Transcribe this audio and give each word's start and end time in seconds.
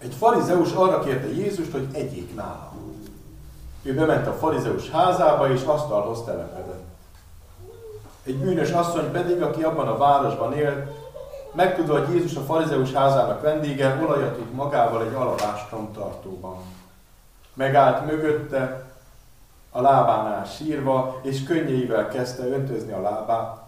Egy 0.00 0.14
farizeus 0.14 0.72
arra 0.72 1.00
kérte 1.00 1.28
Jézust, 1.28 1.72
hogy 1.72 1.88
egyék 1.92 2.34
nála. 2.34 2.72
Ő 3.82 3.94
bement 3.94 4.26
a 4.26 4.32
farizeus 4.32 4.90
házába, 4.90 5.50
és 5.52 5.62
asztalhoz 5.62 6.24
telepedett. 6.24 6.84
Egy 8.22 8.36
bűnös 8.36 8.70
asszony 8.70 9.10
pedig, 9.10 9.42
aki 9.42 9.62
abban 9.62 9.88
a 9.88 9.96
városban 9.96 10.52
élt, 10.52 10.90
megtudva, 11.52 11.98
hogy 11.98 12.14
Jézus 12.14 12.36
a 12.36 12.40
farizeus 12.40 12.92
házának 12.92 13.40
vendége, 13.40 14.00
olajat 14.02 14.36
vitt 14.36 14.54
magával 14.54 15.02
egy 15.02 15.14
alabástrom 15.14 15.92
tartóban. 15.92 16.56
Megállt 17.54 18.06
mögötte, 18.06 18.90
a 19.70 19.80
lábánál 19.80 20.44
sírva, 20.44 21.20
és 21.22 21.42
könnyeivel 21.42 22.08
kezdte 22.08 22.46
öntözni 22.46 22.92
a 22.92 23.00
lábát, 23.00 23.58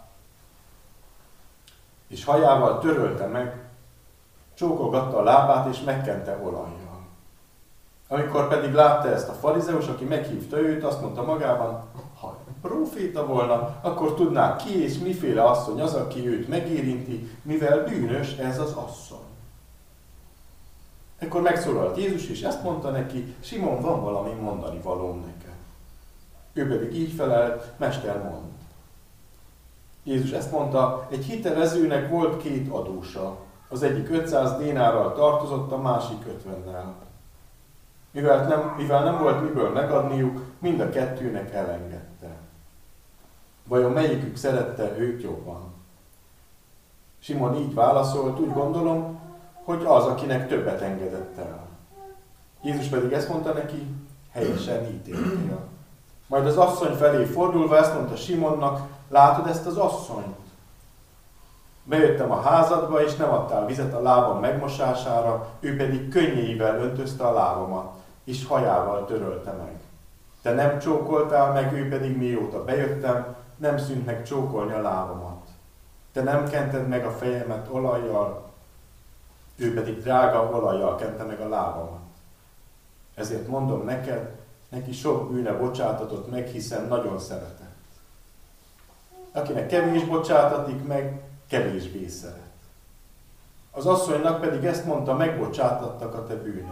és 2.09 2.25
hajával 2.25 2.79
törölte 2.79 3.27
meg, 3.27 3.62
csókolgatta 4.55 5.17
a 5.17 5.23
lábát, 5.23 5.69
és 5.69 5.81
megkente 5.81 6.39
olajjal. 6.43 7.07
Amikor 8.09 8.49
pedig 8.49 8.73
látta 8.73 9.09
ezt 9.09 9.29
a 9.29 9.33
farizeus, 9.33 9.87
aki 9.87 10.05
meghívta 10.05 10.59
őt, 10.59 10.85
azt 10.85 11.01
mondta 11.01 11.23
magában, 11.23 11.85
ha 12.21 12.39
proféta 12.63 13.27
volna, 13.27 13.79
akkor 13.81 14.15
tudná 14.15 14.57
ki 14.57 14.83
és 14.83 14.99
miféle 14.99 15.45
asszony 15.45 15.81
az, 15.81 15.95
aki 15.95 16.29
őt 16.29 16.49
megérinti, 16.49 17.31
mivel 17.43 17.85
bűnös 17.85 18.37
ez 18.37 18.59
az 18.59 18.73
asszony. 18.73 19.31
Ekkor 21.19 21.43
megszólalt 21.43 21.97
Jézus, 21.97 22.29
és 22.29 22.43
ezt 22.43 22.63
mondta 22.63 22.91
neki, 22.91 23.35
Simon, 23.41 23.81
van 23.81 24.01
valami 24.01 24.33
mondani 24.33 24.81
valóm 24.83 25.21
neked. 25.21 25.55
Ő 26.53 26.69
pedig 26.69 27.01
így 27.01 27.13
felelt, 27.13 27.73
Mester 27.79 28.23
mond. 28.23 28.51
Jézus 30.05 30.31
ezt 30.31 30.51
mondta, 30.51 31.07
egy 31.11 31.25
hitelezőnek 31.25 32.11
volt 32.11 32.43
két 32.43 32.69
adósa. 32.69 33.37
Az 33.73 33.83
egyik 33.83 34.11
500 34.11 34.57
dénárral 34.57 35.15
tartozott, 35.15 35.73
a 35.73 35.77
másik 35.79 36.19
50-nel. 36.47 36.85
Mivel 38.11 38.47
nem, 38.47 38.75
mivel 38.77 39.05
nem 39.05 39.19
volt 39.19 39.43
miből 39.43 39.71
megadniuk, 39.71 40.41
mind 40.59 40.81
a 40.81 40.91
kettőnek 40.91 41.53
elengedte. 41.53 42.37
Vajon 43.69 43.93
melyikük 43.93 44.37
szerette 44.37 44.99
őt 44.99 45.23
jobban? 45.23 45.73
Simon 47.19 47.57
így 47.57 47.75
válaszolt, 47.75 48.41
úgy 48.41 48.53
gondolom, 48.53 49.21
hogy 49.65 49.85
az, 49.85 50.05
akinek 50.05 50.49
többet 50.49 50.81
engedett 50.81 51.39
el. 51.39 51.67
Jézus 52.63 52.87
pedig 52.87 53.13
ezt 53.13 53.29
mondta 53.29 53.53
neki, 53.53 53.87
helyesen 54.33 54.85
ítéltél. 54.85 55.69
Majd 56.27 56.47
az 56.47 56.57
asszony 56.57 56.95
felé 56.95 57.25
fordulva 57.25 57.77
ezt 57.77 57.95
mondta 57.95 58.17
Simonnak, 58.17 58.89
látod 59.09 59.47
ezt 59.47 59.67
az 59.67 59.77
asszonyt? 59.77 60.42
Bejöttem 61.85 62.31
a 62.31 62.41
házadba, 62.41 63.03
és 63.03 63.17
nem 63.17 63.31
adtál 63.31 63.67
vizet 63.67 63.95
a 63.95 64.03
lábam 64.03 64.41
megmosására, 64.41 65.49
ő 65.61 65.77
pedig 65.77 66.09
könnyeivel 66.09 66.79
öntözte 66.79 67.25
a 67.25 67.33
lábamat, 67.33 67.93
és 68.25 68.47
hajával 68.47 69.05
törölte 69.07 69.53
meg. 69.53 69.81
Te 70.43 70.53
nem 70.53 70.79
csókoltál 70.79 71.53
meg, 71.53 71.73
ő 71.73 71.89
pedig 71.89 72.17
mióta 72.17 72.65
bejöttem, 72.65 73.35
nem 73.57 73.79
szűnt 73.79 74.07
meg 74.07 74.23
csókolni 74.23 74.73
a 74.73 74.83
lábamat. 74.83 75.47
Te 76.13 76.23
nem 76.23 76.49
kented 76.49 76.89
meg 76.89 77.07
a 77.07 77.11
fejemet 77.11 77.69
olajjal, 77.71 78.51
ő 79.57 79.75
pedig 79.75 80.03
drága 80.03 80.51
olajjal 80.51 80.97
kente 80.97 81.25
meg 81.25 81.41
a 81.41 81.49
lábamat. 81.49 82.01
Ezért 83.15 83.47
mondom 83.47 83.85
neked, 83.85 84.31
neki 84.69 84.93
sok 84.93 85.31
bűne 85.31 85.53
bocsátatott 85.53 86.31
meg, 86.31 86.47
hiszen 86.47 86.87
nagyon 86.89 87.19
szeretett. 87.19 87.71
Akinek 89.33 89.67
kevés 89.67 90.05
bocsátatik 90.05 90.87
meg, 90.87 91.23
kevésbé 91.53 92.09
szeret. 92.09 92.41
Az 93.71 93.87
asszonynak 93.87 94.41
pedig 94.41 94.65
ezt 94.65 94.85
mondta, 94.85 95.15
megbocsátattak 95.15 96.15
a 96.15 96.27
te 96.27 96.35
bűneid. 96.35 96.67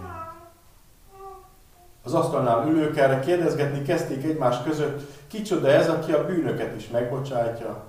Az 2.02 2.14
asztalnál 2.14 2.68
ülők 2.68 2.96
erre 2.96 3.20
kérdezgetni 3.20 3.82
kezdték 3.82 4.24
egymás 4.24 4.62
között, 4.62 5.26
kicsoda 5.26 5.68
ez, 5.68 5.88
aki 5.88 6.12
a 6.12 6.26
bűnöket 6.26 6.76
is 6.76 6.88
megbocsátja. 6.88 7.84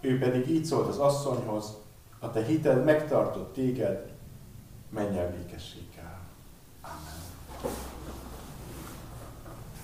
Ő 0.00 0.18
pedig 0.18 0.50
így 0.50 0.64
szólt 0.64 0.88
az 0.88 0.98
asszonyhoz, 0.98 1.76
a 2.18 2.30
te 2.30 2.44
hited 2.44 2.84
megtartott 2.84 3.54
téged, 3.54 4.08
menj 4.88 5.18
el 5.18 5.30
békességgel. 5.30 6.18
Amen. 6.82 7.74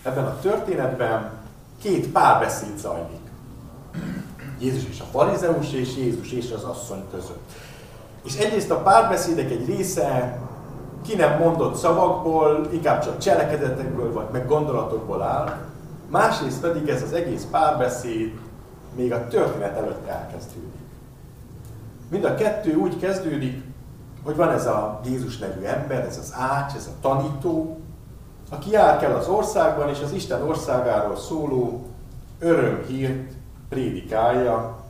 Ebben 0.02 0.24
a 0.24 0.38
történetben 0.38 1.32
két 1.80 2.08
párbeszéd 2.08 2.78
zajlik. 2.78 3.26
Jézus 4.58 4.88
és 4.88 5.00
a 5.00 5.04
farizeus, 5.10 5.72
és 5.72 5.96
Jézus 5.96 6.32
és 6.32 6.52
az 6.52 6.62
asszony 6.62 7.04
között. 7.10 7.52
És 8.24 8.36
egyrészt 8.36 8.70
a 8.70 8.82
párbeszédek 8.82 9.50
egy 9.50 9.66
része 9.66 10.38
ki 11.06 11.16
nem 11.16 11.38
mondott 11.38 11.76
szavakból, 11.76 12.68
inkább 12.72 13.04
csak 13.04 13.18
cselekedetekből, 13.18 14.12
vagy 14.12 14.26
meg 14.32 14.46
gondolatokból 14.46 15.22
áll, 15.22 15.58
másrészt 16.10 16.60
pedig 16.60 16.88
ez 16.88 17.02
az 17.02 17.12
egész 17.12 17.46
párbeszéd 17.50 18.32
még 18.96 19.12
a 19.12 19.28
történet 19.28 19.76
előtt 19.76 20.06
elkezdődik. 20.06 20.70
Mind 22.08 22.24
a 22.24 22.34
kettő 22.34 22.74
úgy 22.74 22.98
kezdődik, 22.98 23.62
hogy 24.24 24.36
van 24.36 24.50
ez 24.50 24.66
a 24.66 25.00
Jézus 25.04 25.38
nevű 25.38 25.64
ember, 25.64 26.04
ez 26.04 26.18
az 26.18 26.34
ács, 26.36 26.74
ez 26.74 26.86
a 26.86 27.00
tanító, 27.00 27.80
aki 28.50 28.70
jár 28.70 28.98
kell 28.98 29.12
az 29.12 29.28
országban, 29.28 29.88
és 29.88 30.00
az 30.04 30.12
Isten 30.12 30.42
országáról 30.42 31.16
szóló 31.16 31.86
örömhírt 32.38 33.32
prédikálja, 33.68 34.84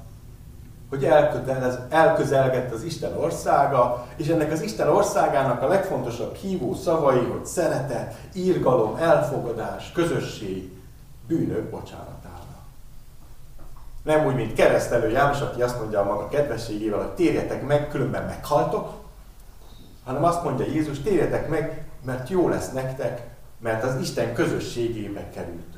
hogy 0.89 1.05
elkötelez, 1.05 1.79
elközelgett 1.89 2.73
az 2.73 2.83
Isten 2.83 3.17
országa, 3.17 4.07
és 4.17 4.29
ennek 4.29 4.53
az 4.53 4.63
Isten 4.63 4.89
országának 4.89 5.63
a 5.63 5.69
legfontosabb 5.69 6.35
hívó 6.35 6.75
szavai, 6.75 7.25
hogy 7.25 7.47
szeretet, 7.47 8.15
írgalom, 8.35 8.97
elfogadás, 8.97 9.93
közösség, 9.93 10.71
bűnök 11.27 11.71
bocsánatára. 11.71 12.35
Nem 14.03 14.27
úgy, 14.27 14.35
mint 14.35 14.53
keresztelő 14.53 15.11
János, 15.11 15.41
aki 15.41 15.63
azt 15.63 15.79
mondja 15.79 16.01
a 16.01 16.05
maga 16.05 16.29
kedvességével, 16.29 16.99
hogy 16.99 17.15
térjetek 17.15 17.67
meg, 17.67 17.89
különben 17.89 18.25
meghaltok, 18.25 18.93
hanem 20.05 20.25
azt 20.25 20.45
mondja 20.45 20.67
Jézus, 20.67 21.01
térjetek 21.01 21.49
meg, 21.49 21.85
mert 22.05 22.29
jó 22.29 22.49
lesz 22.49 22.73
nektek, 22.73 23.27
mert 23.59 23.85
az 23.85 24.01
Isten 24.01 24.35
közösségébe 24.35 25.31
kerültök. 25.31 25.76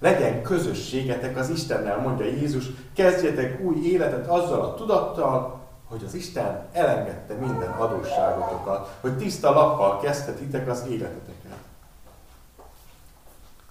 Legyen 0.00 0.42
közösségetek 0.42 1.36
az 1.36 1.48
Istennel, 1.48 1.98
mondja 1.98 2.24
Jézus, 2.24 2.64
kezdjetek 2.94 3.60
új 3.60 3.76
életet 3.86 4.26
azzal 4.26 4.60
a 4.60 4.74
tudattal, 4.74 5.60
hogy 5.88 6.04
az 6.06 6.14
Isten 6.14 6.66
elengedte 6.72 7.34
minden 7.34 7.70
adósságotokat, 7.70 8.96
hogy 9.00 9.16
tiszta 9.16 9.50
lappal 9.50 10.00
kezdhetitek 10.00 10.68
az 10.68 10.84
életeteket. 10.88 11.58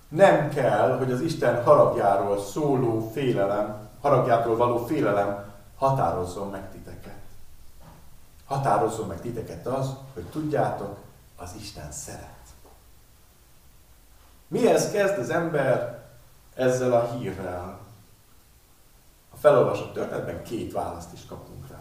Nem 0.09 0.50
kell, 0.50 0.97
hogy 0.97 1.12
az 1.12 1.22
Isten 1.22 1.63
haragjáról 1.63 2.41
szóló 2.41 3.09
félelem, 3.13 3.89
haragjától 4.01 4.56
való 4.56 4.85
félelem 4.85 5.45
határozzon 5.78 6.50
meg 6.50 6.72
titeket. 6.72 7.19
Határozzon 8.45 9.07
meg 9.07 9.22
titeket 9.22 9.68
az, 9.68 9.89
hogy 10.13 10.23
tudjátok, 10.23 10.97
az 11.38 11.51
Isten 11.59 11.91
szeret. 11.91 12.38
Mihez 14.47 14.91
kezd 14.91 15.18
az 15.18 15.29
ember 15.29 15.98
ezzel 16.59 16.93
a 16.93 17.09
hírrel. 17.11 17.79
A 19.33 19.35
felolvasott 19.37 19.93
történetben 19.93 20.43
két 20.43 20.71
választ 20.71 21.13
is 21.13 21.25
kapunk 21.29 21.67
rá. 21.69 21.77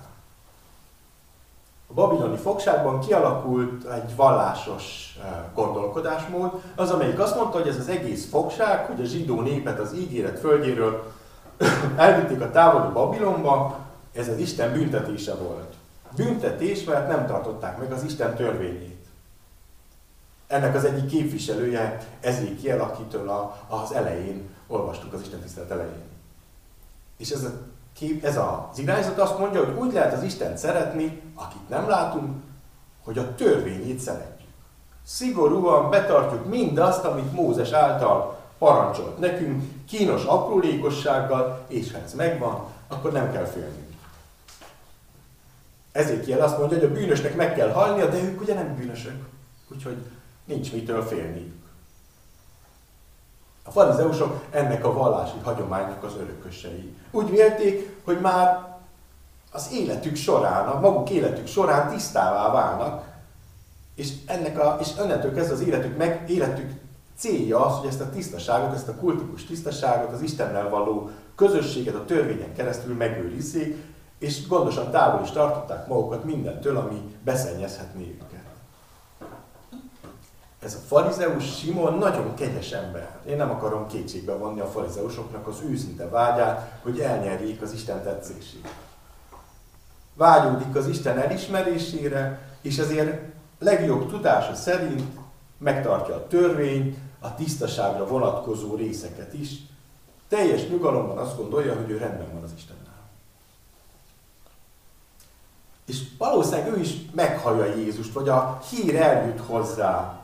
A 1.86 1.94
babiloni 1.94 2.36
fogságban 2.36 3.00
kialakult 3.00 3.84
egy 3.84 4.16
vallásos 4.16 5.16
eh, 5.22 5.30
gondolkodásmód, 5.54 6.62
az, 6.74 6.90
amelyik 6.90 7.18
azt 7.18 7.36
mondta, 7.36 7.58
hogy 7.58 7.68
ez 7.68 7.78
az 7.78 7.88
egész 7.88 8.28
fogság, 8.28 8.86
hogy 8.86 9.00
a 9.00 9.04
zsidó 9.04 9.40
népet 9.40 9.78
az 9.78 9.94
ígéret 9.94 10.38
földjéről 10.38 11.12
elvitték 11.96 12.40
a 12.40 12.50
távoli 12.50 12.92
Babilonba, 12.92 13.78
ez 14.12 14.28
az 14.28 14.38
Isten 14.38 14.72
büntetése 14.72 15.34
volt. 15.34 15.74
Büntetés, 16.16 16.84
mert 16.84 17.08
nem 17.08 17.26
tartották 17.26 17.78
meg 17.78 17.92
az 17.92 18.02
Isten 18.02 18.34
törvényét. 18.34 19.06
Ennek 20.46 20.74
az 20.74 20.84
egyik 20.84 21.06
képviselője 21.06 22.06
Ezékiel, 22.20 22.80
akitől 22.80 23.54
az 23.68 23.92
elején 23.92 24.56
olvastuk 24.68 25.12
az 25.12 25.20
Isten 25.20 25.40
tisztelet 25.40 25.70
elején. 25.70 26.02
És 27.16 27.30
ez, 27.30 27.44
a 27.44 27.50
kép, 27.92 28.24
ez 28.24 28.36
az 28.36 28.78
irányzat 28.78 29.18
azt 29.18 29.38
mondja, 29.38 29.64
hogy 29.64 29.74
úgy 29.74 29.92
lehet 29.92 30.12
az 30.12 30.22
Isten 30.22 30.56
szeretni, 30.56 31.22
akit 31.34 31.68
nem 31.68 31.88
látunk, 31.88 32.42
hogy 33.04 33.18
a 33.18 33.34
törvényét 33.34 33.98
szeretjük. 33.98 34.48
Szigorúan 35.04 35.90
betartjuk 35.90 36.48
mindazt, 36.48 37.04
amit 37.04 37.32
Mózes 37.32 37.70
által 37.72 38.38
parancsolt 38.58 39.18
nekünk, 39.18 39.62
kínos 39.88 40.24
aprólékossággal, 40.24 41.64
és 41.68 41.92
ha 41.92 41.98
ez 41.98 42.14
megvan, 42.14 42.64
akkor 42.88 43.12
nem 43.12 43.32
kell 43.32 43.44
félnünk. 43.44 43.92
Ezért 45.92 46.24
kiel 46.24 46.40
azt 46.40 46.58
mondja, 46.58 46.78
hogy 46.78 46.86
a 46.86 46.92
bűnösnek 46.92 47.36
meg 47.36 47.54
kell 47.54 47.70
halnia, 47.70 48.08
de 48.08 48.22
ők 48.22 48.40
ugye 48.40 48.54
nem 48.54 48.76
bűnösök. 48.76 49.26
Úgyhogy 49.72 49.96
nincs 50.44 50.72
mitől 50.72 51.02
félniük. 51.02 51.57
A 53.68 53.70
farizeusok 53.70 54.44
ennek 54.50 54.84
a 54.84 54.92
vallási 54.92 55.38
hagyománynak 55.42 56.04
az 56.04 56.14
örökösei. 56.20 56.94
Úgy 57.10 57.30
vélték, 57.30 57.96
hogy 58.04 58.20
már 58.20 58.76
az 59.52 59.68
életük 59.72 60.16
során, 60.16 60.68
a 60.68 60.80
maguk 60.80 61.10
életük 61.10 61.46
során 61.46 61.90
tisztává 61.90 62.52
válnak, 62.52 63.06
És, 63.94 64.12
ennek 64.26 64.58
a, 64.58 64.76
és 64.80 64.88
onnantól 65.00 65.30
kezdve 65.30 65.54
az 65.54 65.60
életük, 65.60 65.96
meg, 65.96 66.24
életük 66.30 66.70
célja 67.16 67.66
az, 67.66 67.78
hogy 67.78 67.88
ezt 67.88 68.00
a 68.00 68.10
tisztaságot, 68.10 68.74
ezt 68.74 68.88
a 68.88 68.94
kultikus 68.94 69.44
tisztaságot, 69.44 70.12
az 70.12 70.22
Istennel 70.22 70.68
való 70.68 71.10
közösséget 71.34 71.94
a 71.94 72.04
törvényen 72.04 72.54
keresztül 72.54 72.94
megőrizzék, 72.94 73.76
és 74.18 74.46
gondosan 74.46 74.90
távol 74.90 75.22
is 75.22 75.30
tartották 75.30 75.86
magukat 75.86 76.24
mindentől, 76.24 76.76
ami 76.76 77.16
beszennyezhetné 77.24 78.18
őket. 78.22 78.37
Ez 80.68 80.74
a 80.74 80.86
farizeus 80.86 81.58
Simon 81.58 81.98
nagyon 81.98 82.34
kegyes 82.34 82.72
ember. 82.72 83.18
Én 83.26 83.36
nem 83.36 83.50
akarom 83.50 83.86
kétségbe 83.86 84.32
vonni 84.32 84.60
a 84.60 84.66
farizeusoknak 84.66 85.46
az 85.46 85.60
őszinte 85.70 86.08
vágyát, 86.08 86.78
hogy 86.82 87.00
elnyerjék 87.00 87.62
az 87.62 87.72
Isten 87.72 88.02
tetszését. 88.02 88.68
Vágyódik 90.14 90.76
az 90.76 90.86
Isten 90.86 91.18
elismerésére, 91.18 92.48
és 92.62 92.78
ezért 92.78 93.20
legjobb 93.58 94.10
tudása 94.10 94.54
szerint 94.54 95.02
megtartja 95.58 96.14
a 96.14 96.26
törvényt, 96.26 96.96
a 97.20 97.34
tisztaságra 97.34 98.06
vonatkozó 98.06 98.74
részeket 98.74 99.34
is. 99.34 99.50
Teljes 100.28 100.68
nyugalomban 100.68 101.18
azt 101.18 101.36
gondolja, 101.36 101.74
hogy 101.74 101.90
ő 101.90 101.98
rendben 101.98 102.32
van 102.32 102.42
az 102.42 102.52
Istennel. 102.56 103.08
És 105.86 106.02
valószínűleg 106.18 106.72
ő 106.72 106.80
is 106.80 106.94
meghallja 107.12 107.74
Jézust, 107.74 108.12
vagy 108.12 108.28
a 108.28 108.60
hír 108.70 108.96
eljut 108.96 109.40
hozzá. 109.40 110.17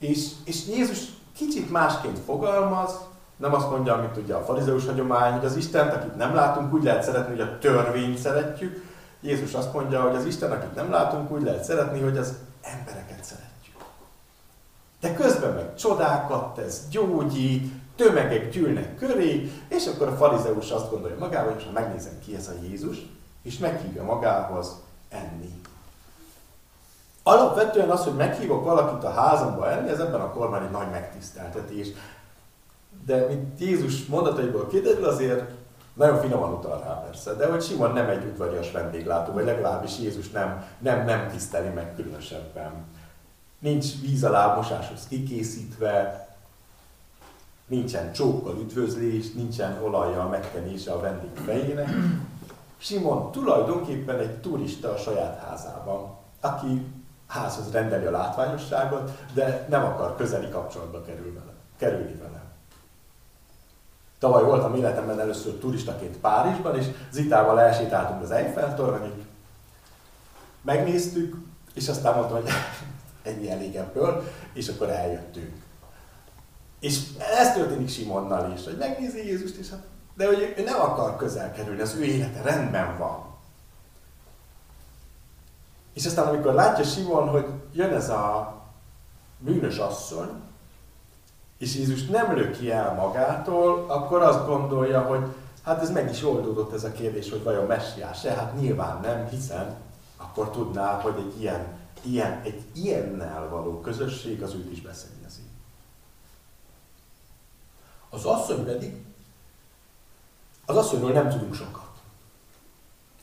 És, 0.00 0.30
és 0.44 0.66
Jézus 0.66 0.98
kicsit 1.36 1.70
másként 1.70 2.18
fogalmaz, 2.18 2.98
nem 3.36 3.54
azt 3.54 3.70
mondja, 3.70 3.94
amit 3.94 4.16
ugye 4.16 4.34
a 4.34 4.44
farizeus 4.44 4.86
hagyomány, 4.86 5.32
hogy 5.32 5.44
az 5.44 5.56
Istent, 5.56 5.92
akit 5.92 6.16
nem 6.16 6.34
látunk, 6.34 6.72
úgy 6.74 6.82
lehet 6.82 7.02
szeretni, 7.02 7.30
hogy 7.36 7.48
a 7.48 7.58
törvényt 7.58 8.18
szeretjük. 8.18 8.84
Jézus 9.20 9.54
azt 9.54 9.72
mondja, 9.72 10.02
hogy 10.02 10.16
az 10.16 10.24
Isten, 10.24 10.50
akit 10.52 10.74
nem 10.74 10.90
látunk, 10.90 11.30
úgy 11.30 11.42
lehet 11.42 11.64
szeretni, 11.64 12.00
hogy 12.00 12.16
az 12.16 12.34
embereket 12.62 13.24
szeretjük. 13.24 13.84
De 15.00 15.14
közben 15.14 15.54
meg 15.54 15.74
csodákat 15.74 16.54
tesz, 16.54 16.80
gyógyít, 16.90 17.72
tömegek 17.96 18.50
gyűlnek 18.50 18.96
köré, 18.96 19.52
és 19.68 19.86
akkor 19.86 20.08
a 20.08 20.16
farizeus 20.16 20.70
azt 20.70 20.90
gondolja 20.90 21.18
magába, 21.18 21.50
hogy 21.50 21.64
ha 21.64 21.80
megnézem 21.80 22.18
ki 22.24 22.36
ez 22.36 22.48
a 22.48 22.66
Jézus, 22.68 22.96
és 23.42 23.58
meghívja 23.58 24.04
magához 24.04 24.80
enni. 25.08 25.60
Alapvetően 27.22 27.90
az, 27.90 28.04
hogy 28.04 28.14
meghívok 28.14 28.64
valakit 28.64 29.04
a 29.04 29.10
házamba 29.10 29.70
enni, 29.70 29.88
ez 29.88 29.98
ebben 29.98 30.20
a 30.20 30.30
korban 30.32 30.62
egy 30.62 30.70
nagy 30.70 30.90
megtiszteltetés. 30.90 31.88
De 33.06 33.26
mint 33.26 33.60
Jézus 33.60 34.06
mondataiból 34.06 34.66
kiderül, 34.66 35.04
azért 35.04 35.50
nagyon 35.94 36.20
finoman 36.20 36.52
utal 36.52 36.80
rá 36.80 37.02
persze, 37.04 37.34
de 37.34 37.46
hogy 37.46 37.62
Simon 37.62 37.92
nem 37.92 38.08
egy 38.08 38.24
udvarias 38.24 38.70
vendéglátó, 38.70 39.32
vagy 39.32 39.44
legalábbis 39.44 39.98
Jézus 39.98 40.30
nem, 40.30 40.64
nem, 40.78 41.04
nem 41.04 41.30
tiszteli 41.30 41.68
meg 41.68 41.94
különösebben. 41.94 42.72
Nincs 43.58 44.00
víz 44.00 44.24
alá 44.24 44.54
mosáshoz 44.54 45.06
kikészítve, 45.08 46.28
nincsen 47.66 48.12
csókkal 48.12 48.56
üdvözlés, 48.58 49.32
nincsen 49.32 49.82
olajjal 49.82 50.28
megkenése 50.28 50.92
a 50.92 51.00
vendég 51.00 51.30
fejének. 51.44 51.88
Simon 52.78 53.32
tulajdonképpen 53.32 54.18
egy 54.18 54.40
turista 54.40 54.92
a 54.92 54.96
saját 54.96 55.42
házában, 55.42 56.16
aki 56.40 56.86
házhoz 57.30 57.72
rendeli 57.72 58.04
a 58.04 58.10
látványosságot, 58.10 59.10
de 59.34 59.66
nem 59.68 59.84
akar 59.84 60.16
közeli 60.16 60.48
kapcsolatba 60.48 61.02
kerül 61.02 61.34
vele, 61.34 61.52
kerülni 61.78 62.14
vele. 62.14 62.42
Tavaly 64.18 64.42
voltam 64.42 64.74
életemben 64.74 65.20
először 65.20 65.58
turistaként 65.58 66.16
Párizsban, 66.16 66.78
és 66.78 66.86
Zitával 67.10 67.60
elsétáltunk 67.60 68.22
az 68.22 68.30
Eiffel 68.30 68.74
toronyig. 68.74 69.24
Megnéztük, 70.62 71.36
és 71.74 71.88
aztán 71.88 72.14
mondtam, 72.14 72.40
hogy 72.40 72.50
ennyi 73.32 73.50
elég 73.50 73.76
ebből, 73.76 74.24
és 74.52 74.68
akkor 74.68 74.88
eljöttünk. 74.88 75.62
És 76.80 77.00
ez 77.38 77.52
történik 77.52 77.88
Simonnal 77.88 78.52
is, 78.52 78.64
hogy 78.64 78.76
megnézi 78.76 79.26
Jézust, 79.26 79.56
és 79.56 79.70
hát, 79.70 79.82
de 80.14 80.26
hogy 80.26 80.54
ő 80.56 80.62
nem 80.62 80.80
akar 80.80 81.16
közel 81.16 81.52
kerülni, 81.52 81.80
az 81.80 81.94
ő 81.94 82.02
élete 82.04 82.42
rendben 82.42 82.98
van. 82.98 83.29
És 86.00 86.06
aztán 86.06 86.26
amikor 86.26 86.54
látja 86.54 86.84
Simon, 86.84 87.28
hogy 87.28 87.46
jön 87.72 87.92
ez 87.92 88.08
a 88.08 88.54
bűnös 89.38 89.76
asszony, 89.76 90.28
és 91.58 91.74
Jézus 91.74 92.06
nem 92.06 92.36
löki 92.36 92.70
el 92.70 92.94
magától, 92.94 93.90
akkor 93.90 94.22
azt 94.22 94.46
gondolja, 94.46 95.00
hogy 95.00 95.20
hát 95.62 95.82
ez 95.82 95.90
meg 95.90 96.10
is 96.10 96.24
oldódott 96.24 96.72
ez 96.72 96.84
a 96.84 96.92
kérdés, 96.92 97.30
hogy 97.30 97.42
vajon 97.42 97.66
messiás-e? 97.66 98.34
Hát 98.34 98.60
nyilván 98.60 99.00
nem, 99.00 99.28
hiszen 99.28 99.76
akkor 100.16 100.50
tudná, 100.50 101.00
hogy 101.00 101.14
egy 101.18 101.40
ilyen, 101.40 101.66
ilyen, 102.02 102.40
egy 102.44 102.62
ilyennel 102.72 103.48
való 103.48 103.80
közösség 103.80 104.42
az 104.42 104.54
őt 104.54 104.72
is 104.72 104.80
beszennyezi. 104.80 105.42
Az 108.10 108.24
asszony 108.24 108.64
pedig, 108.64 109.04
az 110.66 110.76
asszonyról 110.76 111.12
nem 111.12 111.28
tudunk 111.28 111.54
sokat. 111.54 111.90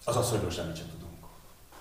Az 0.05 0.15
asszonyról 0.15 0.49
semmit 0.51 0.75
sem 0.75 0.85
tudunk. 0.85 0.96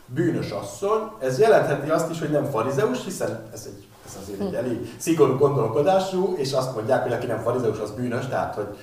Bűnös 0.07 0.51
asszony, 0.51 1.01
ez 1.21 1.39
jelentheti 1.39 1.91
azt 1.91 2.11
is, 2.11 2.19
hogy 2.19 2.31
nem 2.31 2.45
farizeus, 2.45 3.05
hiszen 3.05 3.49
ez 3.53 3.65
egy 3.67 3.87
ez 4.07 4.19
azért 4.23 4.41
egy 4.41 4.55
elég 4.55 4.95
szigorú 4.99 5.37
gondolkodású, 5.37 6.35
és 6.37 6.53
azt 6.53 6.75
mondják, 6.75 7.03
hogy 7.03 7.13
aki 7.13 7.27
nem 7.27 7.43
farizeus, 7.43 7.79
az 7.79 7.91
bűnös, 7.91 8.27
tehát 8.27 8.55
hogy, 8.55 8.79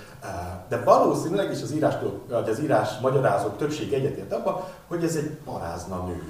de 0.67 0.83
valószínűleg 0.83 1.51
is 1.51 1.61
az 1.61 1.71
írás, 1.71 1.93
vagy 2.27 2.49
az 2.49 2.59
írás 2.59 2.99
magyarázók 3.01 3.57
többség 3.57 3.93
egyetért 3.93 4.33
abban, 4.33 4.63
hogy 4.87 5.03
ez 5.03 5.15
egy 5.15 5.37
parázna 5.45 6.05
nő. 6.05 6.23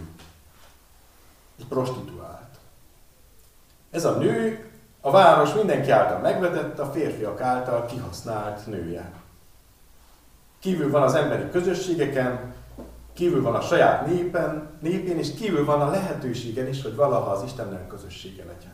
Egy 1.60 1.66
prostituált. 1.68 2.42
Ez 3.92 4.06
a 4.06 4.12
nő 4.12 4.69
a 5.01 5.12
város 5.12 5.54
mindenki 5.54 5.89
által 5.92 6.19
megvetett, 6.19 6.80
a 6.80 6.92
férfiak 6.92 7.42
által 7.42 7.86
kihasznált 7.86 8.68
nője. 8.68 9.12
Kívül 10.60 10.92
van 10.92 11.04
az 11.04 11.13
emberi 11.13 11.50
közösségeken, 11.50 12.53
kívül 13.13 13.42
van 13.42 13.56
a 13.56 13.62
saját 13.62 14.06
népen, 14.06 14.69
népén, 14.80 15.18
és 15.18 15.33
kívül 15.33 15.65
van 15.65 15.81
a 15.81 15.89
lehetőségen 15.89 16.68
is, 16.68 16.81
hogy 16.81 16.95
valaha 16.95 17.31
az 17.31 17.44
Istennel 17.44 17.88
közössége 17.88 18.44
legyen. 18.45 18.74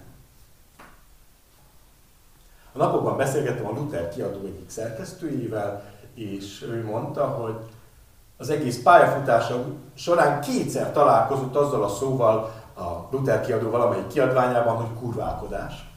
A 2.74 2.78
napokban 2.78 3.18
beszélgettem 3.18 3.68
a 3.68 3.72
Luther 3.72 4.10
kiadó 4.10 4.40
egyik 4.46 4.70
szerkesztőjével, 4.70 5.84
és 6.14 6.62
ő 6.62 6.86
mondta, 6.86 7.26
hogy 7.26 7.56
az 8.38 8.50
egész 8.50 8.82
pályafutása 8.82 9.66
során 9.94 10.42
kétszer 10.42 10.92
találkozott 10.92 11.56
azzal 11.56 11.84
a 11.84 11.90
szóval 11.90 12.54
a 12.74 13.08
Luther 13.12 13.46
kiadó 13.46 13.70
valamelyik 13.70 14.08
kiadványában, 14.08 14.76
hogy 14.76 15.00
kurválkodás. 15.00 15.90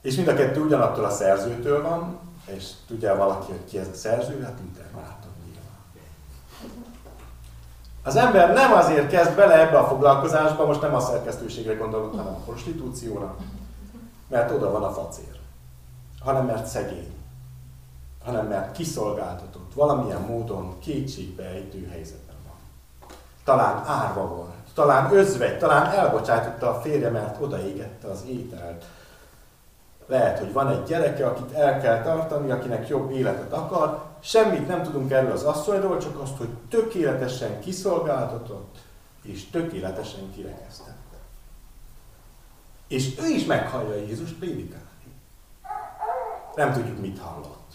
És 0.00 0.16
mind 0.16 0.28
a 0.28 0.34
kettő 0.34 0.60
ugyanattól 0.60 1.04
a 1.04 1.10
szerzőtől 1.10 1.82
van, 1.82 2.18
és 2.44 2.70
tudja 2.86 3.16
valaki, 3.16 3.50
hogy 3.50 3.64
ki 3.64 3.78
ez 3.78 3.88
a 3.92 3.94
szerző? 3.94 4.42
Hát 4.42 4.58
Luther 4.60 4.90
barátom 4.92 5.30
nyilván. 5.44 6.87
Az 8.08 8.16
ember 8.16 8.52
nem 8.52 8.72
azért 8.72 9.10
kezd 9.10 9.36
bele 9.36 9.60
ebbe 9.60 9.78
a 9.78 9.86
foglalkozásba, 9.86 10.66
most 10.66 10.80
nem 10.80 10.94
a 10.94 11.00
szerkesztőségre 11.00 11.74
gondolok, 11.74 12.10
hanem 12.10 12.26
a 12.26 12.40
prostitúcióra, 12.44 13.36
mert 14.28 14.50
oda 14.50 14.70
van 14.70 14.82
a 14.82 14.92
facér, 14.92 15.40
hanem 16.20 16.44
mert 16.44 16.66
szegény, 16.66 17.14
hanem 18.24 18.46
mert 18.46 18.72
kiszolgáltatott, 18.72 19.74
valamilyen 19.74 20.20
módon 20.20 20.78
kétségbeejtő 20.78 21.88
helyzetben 21.90 22.36
van. 22.46 22.56
Talán 23.44 23.84
árva 23.86 24.26
volt, 24.26 24.54
talán 24.74 25.12
özvegy, 25.12 25.58
talán 25.58 25.92
elbocsájtotta 25.92 26.70
a 26.70 26.80
férje, 26.80 27.10
mert 27.10 27.42
odaégette 27.42 28.08
az 28.08 28.24
ételt. 28.28 28.84
Lehet, 30.08 30.38
hogy 30.38 30.52
van 30.52 30.68
egy 30.68 30.82
gyereke, 30.82 31.26
akit 31.26 31.52
el 31.52 31.80
kell 31.80 32.02
tartani, 32.02 32.50
akinek 32.50 32.88
jobb 32.88 33.10
életet 33.10 33.52
akar, 33.52 34.02
semmit 34.20 34.68
nem 34.68 34.82
tudunk 34.82 35.10
erről 35.10 35.32
az 35.32 35.42
asszonyról, 35.42 35.98
csak 35.98 36.20
azt, 36.20 36.36
hogy 36.36 36.48
tökéletesen 36.68 37.60
kiszolgáltatott 37.60 38.76
és 39.22 39.50
tökéletesen 39.50 40.32
kirekesztett. 40.34 40.96
És 42.88 43.18
ő 43.20 43.26
is 43.26 43.44
meghallja 43.44 43.94
Jézus 43.94 44.30
prédikálni. 44.30 44.86
Nem 46.54 46.72
tudjuk, 46.72 47.00
mit 47.00 47.18
hallott. 47.18 47.74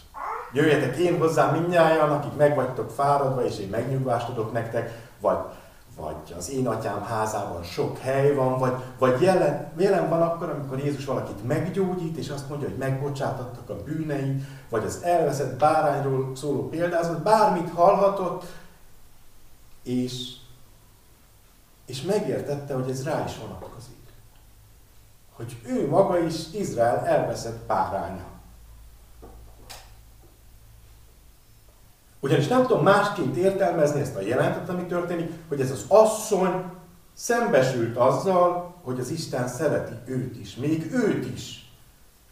Jöjjetek 0.52 0.96
én 0.96 1.18
hozzám 1.18 1.52
mindnyájan, 1.52 2.10
akik 2.10 2.36
meg 2.36 2.54
vagytok 2.54 2.90
fáradva, 2.90 3.44
és 3.44 3.58
én 3.58 3.68
megnyugvást 3.68 4.28
adok 4.28 4.52
nektek, 4.52 5.08
vagy, 5.20 5.38
vagy 5.96 6.34
az 6.38 6.50
én 6.50 6.66
atyám 6.68 7.02
házában 7.02 7.62
sok 7.62 7.98
hely 7.98 8.34
van, 8.34 8.58
vagy, 8.58 8.72
vagy 8.98 9.20
jelen, 9.20 9.72
jelen 9.76 10.08
van 10.08 10.22
akkor, 10.22 10.48
amikor 10.48 10.78
Jézus 10.78 11.04
valakit 11.04 11.46
meggyógyít, 11.46 12.16
és 12.16 12.28
azt 12.28 12.48
mondja, 12.48 12.68
hogy 12.68 12.76
megbocsátattak 12.76 13.70
a 13.70 13.82
bűnei, 13.82 14.44
vagy 14.68 14.84
az 14.84 15.02
elveszett 15.02 15.58
bárányról 15.58 16.36
szóló 16.36 16.68
példázat, 16.68 17.22
bármit 17.22 17.70
hallhatott, 17.70 18.44
és, 19.82 20.32
és 21.86 22.02
megértette, 22.02 22.74
hogy 22.74 22.90
ez 22.90 23.04
rá 23.04 23.24
is 23.24 23.38
vonatkozik 23.38 23.94
hogy 25.36 25.56
ő 25.66 25.88
maga 25.88 26.18
is 26.18 26.52
Izrael 26.52 27.06
elveszett 27.06 27.66
báránya. 27.66 28.33
Ugyanis 32.24 32.46
nem 32.46 32.66
tudom 32.66 32.82
másként 32.82 33.36
értelmezni 33.36 34.00
ezt 34.00 34.16
a 34.16 34.20
jelentet, 34.20 34.68
ami 34.68 34.82
történik, 34.82 35.30
hogy 35.48 35.60
ez 35.60 35.70
az 35.70 35.84
asszony 35.88 36.64
szembesült 37.14 37.96
azzal, 37.96 38.74
hogy 38.82 39.00
az 39.00 39.10
Isten 39.10 39.48
szereti 39.48 39.92
őt 40.04 40.36
is, 40.36 40.56
még 40.56 40.92
őt 40.92 41.26
is. 41.34 41.72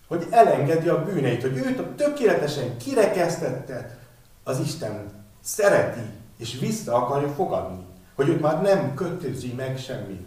Hogy 0.09 0.27
elengedi 0.31 0.89
a 0.89 1.05
bűneit, 1.05 1.43
hogy 1.43 1.57
őt 1.57 1.79
a 1.79 1.95
tökéletesen 1.97 2.77
kirekesztette, 2.77 3.99
az 4.45 4.59
Isten 4.59 5.11
szereti, 5.41 6.11
és 6.39 6.59
vissza 6.59 6.95
akarja 6.95 7.29
fogadni. 7.29 7.85
Hogy 8.15 8.29
őt 8.29 8.41
már 8.41 8.63
nem 8.63 8.95
kötözi 8.95 9.53
meg 9.53 9.79
semmi. 9.79 10.27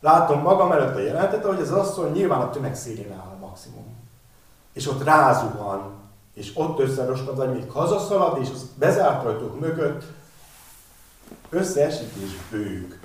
Látom 0.00 0.40
magam 0.40 0.72
előtt 0.72 0.96
a 0.96 1.00
jelentet, 1.00 1.44
hogy 1.44 1.60
az 1.60 1.70
asszony 1.70 2.12
nyilván 2.12 2.40
a 2.40 2.50
tömeg 2.50 2.74
szélén 2.74 3.12
áll 3.12 3.36
a 3.36 3.46
maximum. 3.46 3.96
És 4.72 4.88
ott 4.88 5.04
rázuhan, 5.04 6.04
és 6.36 6.50
ott 6.54 6.78
összeroskad, 6.78 7.36
vagy 7.36 7.52
még 7.52 7.70
hazaszalad, 7.70 8.40
és 8.42 8.48
az 8.50 8.70
bezárt 8.78 9.24
ajtók 9.24 9.60
mögött 9.60 10.04
összeesik 11.48 12.12
és 12.14 12.30
bőg. 12.50 13.00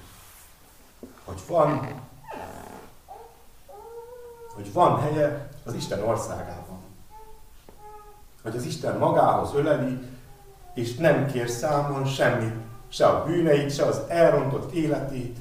Hogy 1.23 1.41
van, 1.47 2.01
hogy 4.53 4.73
van 4.73 4.99
helye 4.99 5.49
az 5.63 5.73
Isten 5.73 6.03
országában. 6.03 6.79
Hogy 8.43 8.55
az 8.55 8.63
Isten 8.63 8.97
magához 8.97 9.53
öleli, 9.53 9.99
és 10.73 10.95
nem 10.95 11.31
kér 11.31 11.49
számon 11.49 12.05
semmit, 12.05 12.55
se 12.89 13.07
a 13.07 13.23
bűneit, 13.23 13.73
se 13.73 13.85
az 13.85 14.01
elrontott 14.07 14.71
életét, 14.71 15.37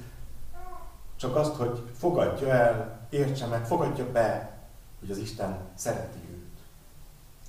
csak 1.17 1.37
azt, 1.37 1.55
hogy 1.55 1.83
fogadja 1.99 2.49
el, 2.49 3.07
értse 3.09 3.47
meg, 3.47 3.67
fogadja 3.67 4.11
be, 4.13 4.59
hogy 5.01 5.11
az 5.11 5.19
Isten 5.19 5.59
szereti. 5.75 6.30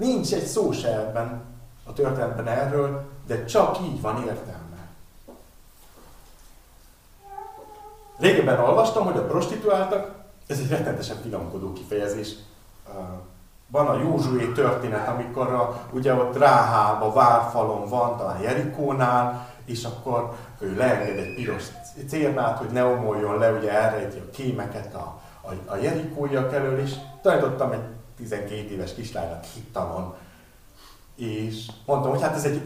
Nincs 0.01 0.34
egy 0.34 0.46
szó 0.46 0.72
se 0.72 0.88
ebben 0.88 1.41
a 1.86 1.93
történetben 1.93 2.48
erről, 2.48 3.03
de 3.27 3.46
csak 3.46 3.79
így 3.81 4.01
van 4.01 4.17
értelme. 4.17 4.88
Régebben 8.20 8.60
olvastam, 8.60 9.05
hogy 9.05 9.17
a 9.17 9.25
prostituáltak, 9.25 10.12
ez 10.48 10.60
egy 10.60 10.70
rettenetesen 10.70 11.17
finomkodó 11.22 11.74
kifejezés. 11.74 12.34
Van 13.67 13.88
a 13.88 14.00
Józsué 14.00 14.46
történet, 14.46 15.08
amikor 15.08 15.48
a, 15.48 15.88
ugye 15.91 16.13
ott 16.13 16.38
Ráháb 16.38 17.01
a 17.01 17.13
várfalon 17.13 17.89
van, 17.89 18.17
talán 18.17 18.41
Jerikónál, 18.41 19.48
és 19.65 19.84
akkor 19.84 20.34
ő 20.60 20.75
leenged 20.75 21.17
egy 21.17 21.36
piros 21.36 21.63
cérnát, 22.08 22.58
hogy 22.58 22.70
ne 22.70 22.86
omoljon 22.86 23.38
le, 23.38 23.51
ugye 23.51 23.72
elrejti 23.72 24.17
a 24.17 24.29
kémeket 24.29 24.96
a, 24.96 25.20
a, 25.41 25.51
a 25.65 25.75
jerikóiak 25.75 26.53
elől, 26.53 26.79
és 26.79 26.93
tanítottam 27.22 27.72
egy 27.72 28.00
12 28.21 28.55
éves 28.55 28.93
kislánynak 28.93 29.43
hittanon. 29.43 30.13
És 31.15 31.65
mondtam, 31.85 32.11
hogy 32.11 32.21
hát 32.21 32.35
ez 32.35 32.43
egy 32.43 32.61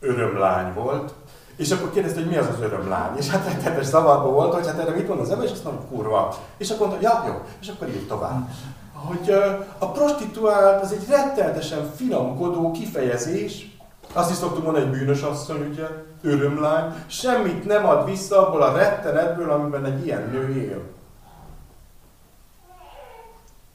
örömlány 0.00 0.74
volt, 0.74 1.14
és 1.56 1.70
akkor 1.70 1.90
kérdezte, 1.90 2.20
hogy 2.20 2.28
mi 2.28 2.36
az 2.36 2.48
az 2.48 2.60
örömlány. 2.60 3.16
És 3.16 3.28
hát 3.28 3.46
rettenetes 3.46 3.86
zavarba 3.86 4.28
volt, 4.28 4.54
hogy 4.54 4.66
hát 4.66 4.78
erre 4.78 4.94
mit 4.94 5.08
mond 5.08 5.20
az 5.20 5.30
ember, 5.30 5.46
és 5.46 5.52
azt 5.52 5.64
mondom, 5.64 5.88
kurva. 5.88 6.34
És 6.56 6.70
akkor 6.70 6.86
mondta, 6.86 7.08
ja, 7.08 7.24
jó, 7.26 7.42
és 7.60 7.68
akkor 7.68 7.88
írt 7.88 8.08
tovább. 8.08 8.48
Hogy 8.92 9.30
a 9.78 9.86
prostituált 9.86 10.82
az 10.82 10.92
egy 10.92 11.06
rettenetesen 11.08 11.90
finomkodó 11.96 12.70
kifejezés, 12.70 13.76
azt 14.12 14.30
is 14.30 14.36
szoktuk 14.36 14.64
mondani, 14.64 14.84
egy 14.84 14.90
bűnös 14.90 15.22
asszony, 15.22 15.68
ugye, 15.70 15.86
örömlány, 16.22 16.92
semmit 17.06 17.64
nem 17.64 17.86
ad 17.86 18.04
vissza 18.04 18.46
abból 18.46 18.62
a 18.62 18.76
rettenetből, 18.76 19.50
amiben 19.50 19.84
egy 19.84 20.06
ilyen 20.06 20.28
nő 20.30 20.56
él. 20.56 20.82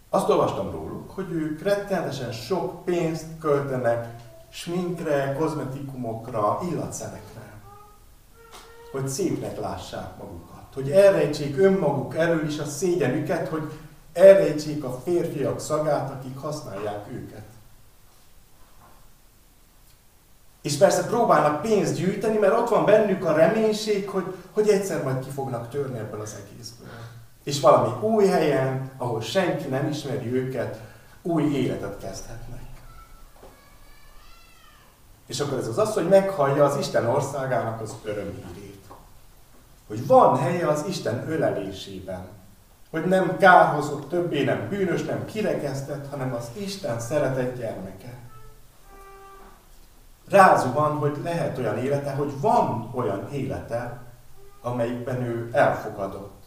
Azt 0.10 0.30
olvastam 0.30 0.72
róluk, 0.72 0.89
hogy 1.14 1.32
ők 1.32 1.62
rettenetesen 1.62 2.32
sok 2.32 2.86
pénzt 2.86 3.26
költenek 3.40 4.08
sminkre, 4.50 5.36
kozmetikumokra, 5.40 6.60
illatszerekre. 6.72 7.54
Hogy 8.92 9.08
szépnek 9.08 9.60
lássák 9.60 10.18
magukat. 10.18 10.74
Hogy 10.74 10.92
elrejtsék 10.92 11.58
önmaguk 11.58 12.16
elől 12.16 12.48
is 12.48 12.60
a 12.60 12.66
szégyenüket, 12.66 13.48
hogy 13.48 13.72
elrejtsék 14.14 14.84
a 14.84 15.00
férfiak 15.04 15.60
szagát, 15.60 16.12
akik 16.12 16.38
használják 16.38 17.08
őket. 17.12 17.44
És 20.62 20.78
persze 20.78 21.06
próbálnak 21.06 21.62
pénzt 21.62 21.96
gyűjteni, 21.96 22.38
mert 22.38 22.54
ott 22.54 22.70
van 22.70 22.86
bennük 22.86 23.26
a 23.26 23.34
reménység, 23.34 24.10
hogy, 24.10 24.36
hogy 24.52 24.70
egyszer 24.70 25.04
majd 25.04 25.20
ki 25.20 25.30
fognak 25.30 25.70
törni 25.70 25.98
ebből 25.98 26.22
az 26.22 26.36
egészből. 26.46 26.88
És 27.44 27.60
valami 27.60 28.08
új 28.08 28.26
helyen, 28.26 28.92
ahol 28.98 29.22
senki 29.22 29.68
nem 29.68 29.90
ismeri 29.90 30.34
őket, 30.34 30.80
új 31.30 31.44
életet 31.44 31.98
kezdhetnek. 32.00 32.62
És 35.26 35.40
akkor 35.40 35.58
ez 35.58 35.68
az 35.68 35.78
az, 35.78 35.94
hogy 35.94 36.08
meghallja 36.08 36.66
az 36.66 36.78
Isten 36.78 37.06
országának 37.06 37.82
az 37.82 37.96
örömhírét. 38.04 38.86
Hogy 39.88 40.08
van 40.08 40.38
helye 40.38 40.68
az 40.68 40.86
Isten 40.88 41.30
ölelésében. 41.30 42.28
Hogy 42.90 43.06
nem 43.06 43.38
kárhozott 43.38 44.10
többé, 44.10 44.44
nem 44.44 44.70
bűnös, 44.70 45.04
nem 45.04 45.26
kirekesztett, 45.26 46.10
hanem 46.10 46.34
az 46.34 46.50
Isten 46.54 47.00
szeretett 47.00 47.58
gyermeke 47.58 48.18
van, 50.74 50.98
hogy 50.98 51.18
lehet 51.24 51.58
olyan 51.58 51.78
élete, 51.78 52.12
hogy 52.12 52.40
van 52.42 52.92
olyan 52.94 53.32
élete, 53.32 54.02
amelyikben 54.62 55.24
ő 55.24 55.50
elfogadott, 55.52 56.44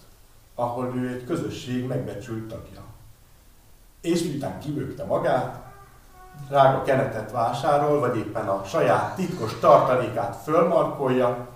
ahol 0.54 0.92
ő 0.96 1.08
egy 1.08 1.24
közösség 1.24 1.86
megbecsült 1.86 2.48
tagja. 2.48 2.91
És 4.02 4.22
miután 4.22 4.58
kibőgte 4.58 5.04
magát, 5.04 5.62
drága 6.48 6.82
kenetet 6.82 7.30
vásárol, 7.30 8.00
vagy 8.00 8.16
éppen 8.16 8.48
a 8.48 8.64
saját 8.64 9.14
titkos 9.14 9.58
tartalékát 9.58 10.36
fölmarkolja, 10.36 11.48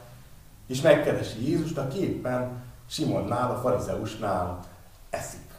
és 0.66 0.80
megkeresi 0.80 1.50
Jézust, 1.50 1.78
aki 1.78 2.02
éppen 2.02 2.64
Simonnál, 2.88 3.50
a 3.50 3.60
farizeusnál 3.60 4.60
eszik. 5.10 5.50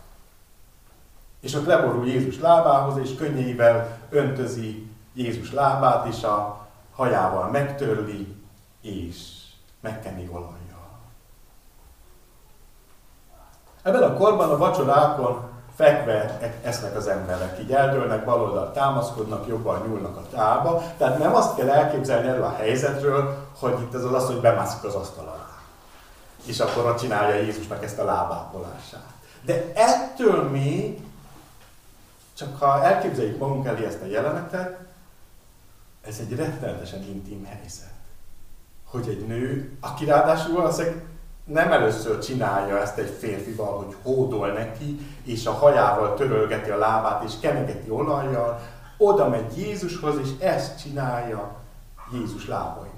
És 1.39 1.53
ott 1.53 1.65
leborul 1.65 2.07
Jézus 2.07 2.39
lábához, 2.39 2.97
és 2.97 3.15
könnyeivel 3.15 3.97
öntözi 4.09 4.91
Jézus 5.13 5.51
lábát, 5.51 6.07
és 6.07 6.23
a 6.23 6.67
hajával 6.95 7.49
megtörli, 7.49 8.35
és 8.81 9.17
megkenni 9.79 10.29
olajjal. 10.31 10.89
Ebben 13.81 14.03
a 14.03 14.13
korban 14.13 14.49
a 14.49 14.57
vacsorákon 14.57 15.46
fekve 15.77 16.39
esznek 16.63 16.95
az 16.95 17.07
emberek, 17.07 17.59
így 17.59 17.71
eldőlnek, 17.71 18.25
baloldal 18.25 18.71
támaszkodnak, 18.71 19.47
jobban 19.47 19.87
nyúlnak 19.87 20.17
a 20.17 20.27
tálba. 20.31 20.83
Tehát 20.97 21.17
nem 21.17 21.35
azt 21.35 21.55
kell 21.55 21.69
elképzelni 21.69 22.27
erről 22.27 22.43
a 22.43 22.55
helyzetről, 22.55 23.47
hogy 23.59 23.81
itt 23.81 23.93
ez 23.93 24.03
az 24.03 24.13
az, 24.13 24.25
hogy 24.25 24.41
bemászik 24.41 24.83
az 24.83 24.93
asztal 24.93 25.23
alá. 25.23 25.57
És 26.45 26.59
akkor 26.59 26.85
ott 26.85 26.99
csinálja 26.99 27.35
Jézusnak 27.35 27.83
ezt 27.83 27.99
a 27.99 28.03
lábápolását. 28.03 29.13
De 29.41 29.71
ettől 29.75 30.49
még, 30.49 30.99
csak 32.33 32.59
ha 32.59 32.83
elképzeljük 32.83 33.39
magunk 33.39 33.67
elé 33.67 33.85
ezt 33.85 34.01
a 34.01 34.05
jelenetet, 34.05 34.77
ez 36.07 36.17
egy 36.19 36.35
rettenetesen 36.35 37.03
intim 37.03 37.45
helyzet. 37.45 37.93
Hogy 38.85 39.07
egy 39.09 39.27
nő, 39.27 39.77
aki 39.81 40.05
ráadásul 40.05 40.53
valószínűleg 40.53 41.05
nem 41.47 41.71
először 41.71 42.19
csinálja 42.19 42.81
ezt 42.81 42.97
egy 42.97 43.15
férfival, 43.19 43.77
hogy 43.77 43.95
hódol 44.03 44.51
neki, 44.51 44.99
és 45.23 45.45
a 45.45 45.51
hajával 45.51 46.13
törölgeti 46.13 46.69
a 46.69 46.77
lábát, 46.77 47.23
és 47.23 47.33
kemegeti 47.41 47.89
olajjal, 47.89 48.59
oda 48.97 49.29
megy 49.29 49.57
Jézushoz, 49.57 50.15
és 50.23 50.29
ezt 50.39 50.81
csinálja 50.81 51.55
Jézus 52.13 52.47
lábainál. 52.47 52.95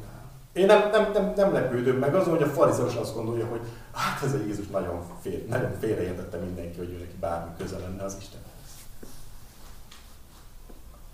Én 0.53 0.65
nem, 0.65 0.89
nem, 0.91 1.12
nem, 1.13 1.34
nem 1.36 1.53
lepődöm 1.53 1.96
meg 1.96 2.15
azon, 2.15 2.34
hogy 2.34 2.44
a 2.44 2.51
farizeus 2.51 2.96
azt 2.96 3.15
gondolja, 3.15 3.46
hogy 3.46 3.62
hát 3.94 4.24
ez 4.24 4.34
a 4.34 4.38
Jézus 4.48 4.68
nagyon, 4.68 5.01
fél, 5.22 5.39
nagyon 5.50 5.72
félreértette 5.79 6.38
mindenki, 6.38 6.77
hogy 6.77 6.89
ő 6.89 6.98
neki 6.98 7.15
bármi 7.20 7.51
köze 7.58 7.77
lenne 7.77 8.03
az 8.03 8.15
Isten 8.20 8.39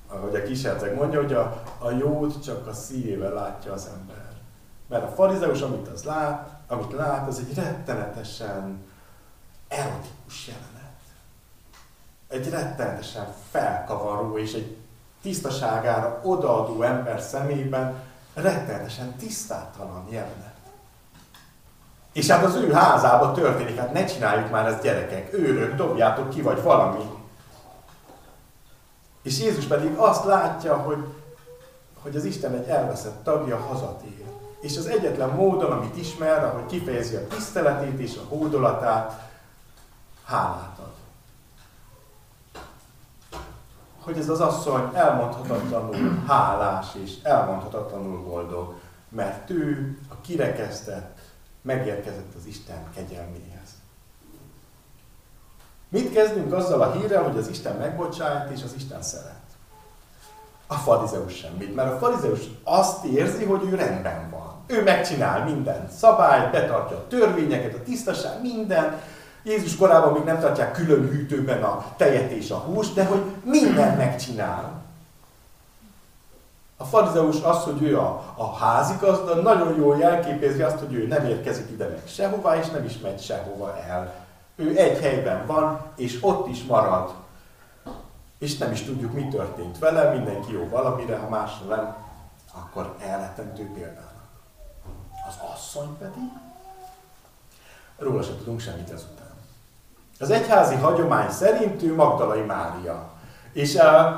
ahogy 0.08 0.36
a 0.36 0.44
kisherceg 0.44 0.96
mondja, 0.96 1.22
hogy 1.22 1.34
a, 1.34 1.64
a 1.78 1.92
jót 1.92 2.44
csak 2.44 2.68
a 2.68 2.74
szívével 2.74 3.34
látja 3.34 3.74
az 3.74 3.90
ember. 4.00 4.32
Mert 4.90 5.04
a 5.04 5.16
farizeus, 5.16 5.62
amit 5.62 5.88
az 5.88 6.04
lát, 6.04 6.55
amit 6.68 6.92
lát, 6.92 7.28
az 7.28 7.40
egy 7.40 7.56
rettenetesen 7.56 8.84
erotikus 9.68 10.48
jelenet. 10.48 10.74
Egy 12.28 12.50
rettenetesen 12.50 13.34
felkavaró 13.52 14.38
és 14.38 14.54
egy 14.54 14.78
tisztaságára 15.22 16.22
odaadó 16.24 16.82
ember 16.82 17.22
szemében 17.22 18.04
rettenetesen 18.34 19.16
tisztátalan 19.16 20.06
jelenet. 20.10 20.54
És 22.14 22.28
hát 22.28 22.44
az 22.44 22.56
ő 22.56 22.72
házába 22.72 23.32
történik, 23.32 23.78
hát 23.78 23.94
ne 23.94 24.06
csináljuk 24.06 24.50
már 24.52 24.68
ezt 24.68 24.82
gyerekek, 24.82 25.34
őrök, 25.34 25.76
dobjátok 25.76 26.30
ki, 26.30 26.42
vagy 26.42 26.62
valami. 26.62 27.10
És 29.22 29.40
Jézus 29.40 29.66
pedig 29.66 29.96
azt 29.96 30.26
látja, 30.26 30.78
hogy, 30.78 31.08
hogy 32.02 32.16
az 32.16 32.24
Isten 32.24 32.54
egy 32.54 32.68
elveszett 32.68 33.24
tagja 33.24 33.58
hazatér. 33.58 34.26
És 34.66 34.78
az 34.78 34.86
egyetlen 34.86 35.30
módon, 35.30 35.72
amit 35.72 35.98
ismer, 35.98 36.44
ahogy 36.44 36.66
kifejezi 36.66 37.16
a 37.16 37.28
tiszteletét 37.28 38.00
és 38.00 38.18
a 38.18 38.28
hódolatát, 38.28 39.30
hálát 40.24 40.80
ad. 40.80 40.94
Hogy 44.00 44.18
ez 44.18 44.30
az 44.30 44.40
asszony 44.42 44.90
elmondhatatlanul 44.94 46.24
hálás 46.28 46.88
és 47.04 47.12
elmondhatatlanul 47.24 48.24
boldog, 48.24 48.74
mert 49.10 49.50
ő 49.50 49.98
a 50.10 50.22
kirekesztett, 50.22 51.20
megérkezett 51.62 52.36
az 52.38 52.46
Isten 52.46 52.92
kegyelméhez. 52.96 53.70
Mit 55.90 56.14
kezdünk 56.14 56.54
azzal 56.54 56.82
a 56.82 56.92
hírrel, 56.92 57.24
hogy 57.24 57.38
az 57.38 57.48
Isten 57.48 57.76
megbocsájt 57.76 58.50
és 58.50 58.64
az 58.64 58.74
Isten 58.74 59.02
szeret? 59.02 59.45
A 60.68 60.74
farizeus 60.74 61.36
semmit, 61.36 61.76
mert 61.76 61.94
a 61.94 61.98
farizeus 61.98 62.40
azt 62.64 63.04
érzi, 63.04 63.44
hogy 63.44 63.62
ő 63.72 63.76
rendben 63.76 64.30
van. 64.30 64.54
Ő 64.68 64.84
megcsinál 64.84 65.44
minden 65.44 65.90
szabályt, 65.98 66.52
betartja 66.52 66.98
a 66.98 67.08
törvényeket, 67.08 67.74
a 67.74 67.84
tisztaság, 67.84 68.42
minden. 68.42 69.02
Jézus 69.44 69.76
korában 69.76 70.14
még 70.14 70.24
nem 70.24 70.40
tartják 70.40 70.72
külön 70.72 71.10
hűtőben 71.10 71.64
a 71.64 71.86
tejet 71.98 72.32
és 72.32 72.52
a 72.52 72.56
húst, 72.56 72.94
de 72.94 73.06
hogy 73.06 73.22
minden 73.44 73.98
megcsinál. 73.98 74.84
A 76.78 76.84
farizeus 76.84 77.42
az, 77.42 77.64
hogy 77.64 77.82
ő 77.82 77.98
a, 78.00 78.34
a 78.36 78.56
házigazda, 78.56 79.36
nagyon 79.36 79.76
jól 79.76 79.98
jelképezi 79.98 80.62
azt, 80.62 80.80
hogy 80.80 80.94
ő 80.94 81.08
nem 81.08 81.26
érkezik 81.26 81.70
ide 81.72 81.88
meg 81.88 82.02
sehová, 82.06 82.58
és 82.58 82.70
nem 82.70 82.84
is 82.86 83.00
megy 83.00 83.22
sehova 83.22 83.78
el. 83.88 84.14
Ő 84.56 84.78
egy 84.78 85.00
helyben 85.00 85.46
van, 85.46 85.82
és 85.96 86.18
ott 86.22 86.48
is 86.48 86.64
marad. 86.64 87.14
És 88.38 88.58
nem 88.58 88.72
is 88.72 88.84
tudjuk, 88.84 89.14
mi 89.14 89.28
történt 89.28 89.80
vele, 89.80 90.10
mindenki 90.10 90.52
jó 90.52 90.68
valamire, 90.70 91.18
ha 91.18 91.30
másra 91.30 91.66
nem, 91.66 91.96
akkor 92.54 92.96
elrettentő 93.00 93.72
példának. 93.74 94.24
Az 95.28 95.36
asszony 95.54 95.98
pedig, 95.98 96.32
róla 97.98 98.22
sem 98.22 98.38
tudunk 98.38 98.60
semmit 98.60 98.92
ezután. 98.92 99.34
Az 100.20 100.30
egyházi 100.30 100.76
hagyomány 100.76 101.30
szerint 101.30 101.84
ő 101.84 101.96
Magdalai 101.96 102.42
Mária. 102.42 103.10
És 103.52 103.76
a, 103.76 104.18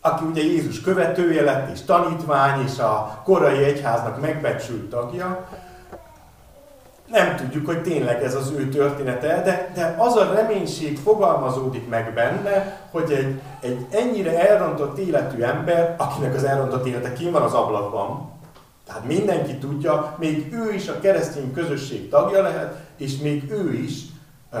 aki 0.00 0.24
ugye 0.24 0.42
Jézus 0.42 0.80
követője 0.80 1.42
lett, 1.42 1.70
és 1.70 1.80
tanítvány, 1.80 2.64
és 2.64 2.78
a 2.78 3.20
korai 3.24 3.64
egyháznak 3.64 4.20
megbecsült 4.20 4.90
tagja, 4.90 5.48
nem 7.10 7.36
tudjuk, 7.36 7.66
hogy 7.66 7.82
tényleg 7.82 8.22
ez 8.22 8.34
az 8.34 8.50
ő 8.50 8.68
története, 8.68 9.42
de, 9.42 9.70
de 9.74 9.94
az 9.98 10.16
a 10.16 10.32
reménység 10.32 10.98
fogalmazódik 10.98 11.88
meg 11.88 12.14
benne, 12.14 12.80
hogy 12.90 13.10
egy, 13.12 13.40
egy 13.60 13.86
ennyire 13.90 14.48
elrontott 14.48 14.98
életű 14.98 15.42
ember, 15.42 15.94
akinek 15.98 16.34
az 16.34 16.44
elrontott 16.44 16.86
élete 16.86 17.12
kim 17.12 17.30
van 17.30 17.42
az 17.42 17.52
ablakban, 17.52 18.30
tehát 18.86 19.04
mindenki 19.04 19.56
tudja, 19.56 20.16
még 20.18 20.52
ő 20.52 20.72
is 20.74 20.88
a 20.88 21.00
keresztény 21.00 21.52
közösség 21.52 22.08
tagja 22.08 22.42
lehet, 22.42 22.86
és 22.96 23.18
még 23.18 23.50
ő 23.50 23.72
is 23.72 24.02
uh, 24.52 24.60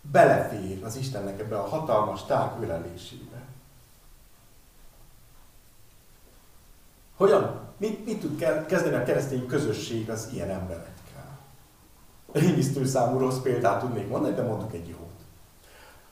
belefér 0.00 0.84
az 0.84 0.96
Istennek 0.96 1.40
ebbe 1.40 1.56
a 1.56 1.68
hatalmas 1.68 2.24
tárk 2.24 2.62
ölelésébe. 2.62 3.42
Hogyan, 7.16 7.60
mit, 7.76 8.04
mit 8.04 8.20
tud 8.20 8.44
kezdeni 8.66 8.94
a 8.94 9.04
keresztény 9.04 9.46
közösség 9.46 10.10
az 10.10 10.28
ilyen 10.32 10.50
emberekkel? 10.50 11.03
Rémisztő 12.34 12.84
számú 12.84 13.18
rossz 13.18 13.38
példát 13.38 13.80
tudnék 13.80 14.08
mondani, 14.08 14.34
de 14.34 14.42
mondok 14.42 14.72
egy 14.72 14.88
jót. 14.88 14.98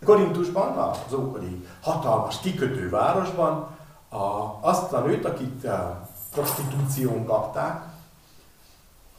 Korintusban, 0.04 0.78
az 0.78 1.12
ókori 1.12 1.66
hatalmas 1.80 2.40
kikötő 2.40 2.90
városban 2.90 3.76
a, 4.08 4.58
azt 4.60 4.92
a 4.92 5.00
nőt, 5.00 5.24
akit 5.24 5.64
a 5.64 6.08
prostitúción 6.32 7.24
kapták, 7.24 7.84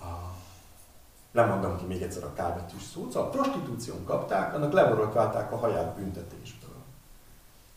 a, 0.01 0.05
nem 1.31 1.49
mondom 1.49 1.77
ki 1.77 1.85
még 1.85 2.01
egyszer 2.01 2.23
a 2.23 2.33
kábetűs 2.33 2.83
szót, 2.93 3.11
szóval 3.11 3.27
a 3.27 3.31
prostitúción 3.31 4.05
kapták, 4.05 4.53
annak 4.53 4.73
leborotválták 4.73 5.51
a 5.51 5.57
haját 5.57 5.95
büntetésből. 5.95 6.75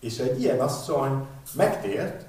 És 0.00 0.18
egy 0.18 0.40
ilyen 0.40 0.60
asszony 0.60 1.26
megtért, 1.52 2.26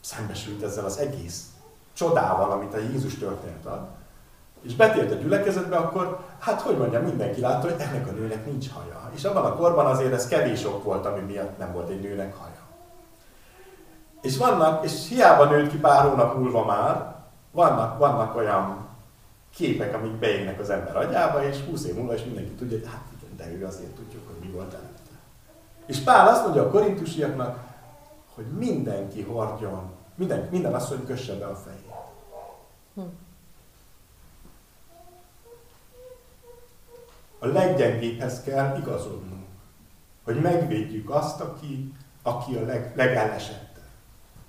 szembesült 0.00 0.62
ezzel 0.62 0.84
az 0.84 0.96
egész 0.96 1.46
csodával, 1.92 2.50
amit 2.50 2.74
a 2.74 2.78
Jézus 2.78 3.14
történet 3.14 3.66
ad, 3.66 3.95
és 4.66 4.74
betért 4.74 5.12
a 5.12 5.14
gyülekezetbe, 5.14 5.76
akkor, 5.76 6.20
hát 6.38 6.60
hogy 6.60 6.76
mondjam, 6.76 7.02
mindenki 7.02 7.40
látta, 7.40 7.70
hogy 7.70 7.80
ennek 7.80 8.08
a 8.08 8.10
nőnek 8.10 8.46
nincs 8.46 8.70
haja. 8.70 9.10
És 9.14 9.24
abban 9.24 9.44
a 9.44 9.54
korban 9.54 9.86
azért 9.86 10.12
ez 10.12 10.28
kevés 10.28 10.64
ok 10.64 10.84
volt, 10.84 11.06
ami 11.06 11.20
miatt 11.20 11.58
nem 11.58 11.72
volt 11.72 11.88
egy 11.88 12.00
nőnek 12.00 12.36
haja. 12.36 12.60
És 14.22 14.36
vannak, 14.36 14.84
és 14.84 15.08
hiába 15.08 15.44
nőtt 15.44 15.70
ki 15.70 15.76
pár 15.76 16.08
hónap 16.08 16.38
múlva 16.38 16.64
már, 16.64 17.14
vannak, 17.50 17.98
vannak 17.98 18.36
olyan 18.36 18.86
képek, 19.54 19.94
amik 19.94 20.12
beégnek 20.12 20.60
az 20.60 20.70
ember 20.70 20.96
agyába, 20.96 21.44
és 21.44 21.64
20 21.70 21.84
év 21.84 21.94
múlva 21.94 22.14
is 22.14 22.24
mindenki 22.24 22.50
tudja, 22.50 22.78
hogy 22.78 22.88
hát 22.88 23.04
igen, 23.18 23.36
de 23.36 23.58
ő 23.58 23.66
azért 23.66 23.94
tudjuk, 23.94 24.26
hogy 24.26 24.48
mi 24.48 24.54
volt 24.54 24.72
előtte. 24.72 25.10
És 25.86 25.98
Pál 25.98 26.28
azt 26.28 26.42
mondja 26.42 26.62
a 26.62 26.70
korintusiaknak, 26.70 27.58
hogy 28.34 28.44
mindenki 28.44 29.22
hordjon, 29.22 29.90
minden, 30.14 30.48
minden 30.50 30.74
asszony 30.74 31.04
kösse 31.04 31.34
be 31.34 31.46
a 31.46 31.56
fejét. 31.56 31.94
Hm. 32.94 33.02
A 37.46 37.52
leggyengébbhez 37.52 38.42
kell 38.42 38.76
igazodnunk, 38.78 39.46
hogy 40.24 40.40
megvédjük 40.40 41.10
azt, 41.10 41.40
aki, 41.40 41.92
aki 42.22 42.54
a 42.54 42.64
leg, 42.64 42.92
legelesettebb. 42.96 43.88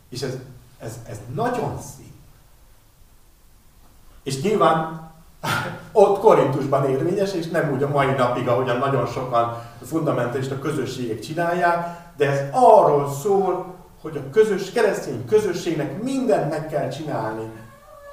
És 0.09 0.21
ez, 0.21 0.37
ez, 0.79 0.99
ez 1.09 1.19
nagyon 1.33 1.79
szép. 1.81 2.13
És 4.23 4.41
nyilván 4.41 5.09
ott 5.91 6.19
Korintusban 6.19 6.89
érvényes, 6.89 7.33
és 7.33 7.47
nem 7.47 7.71
úgy 7.71 7.83
a 7.83 7.89
mai 7.89 8.11
napig, 8.11 8.47
ahogyan 8.47 8.77
nagyon 8.77 9.05
sokan 9.05 9.61
fundamentalista 9.85 10.59
közösségek 10.59 11.19
csinálják, 11.19 11.99
de 12.15 12.29
ez 12.29 12.49
arról 12.51 13.11
szól, 13.11 13.75
hogy 14.01 14.17
a 14.17 14.29
közös, 14.29 14.71
keresztény 14.71 15.25
közösségnek 15.25 16.03
mindent 16.03 16.49
meg 16.49 16.67
kell 16.67 16.89
csinálni, 16.89 17.51